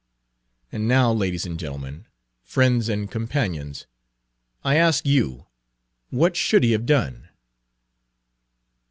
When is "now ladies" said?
0.87-1.45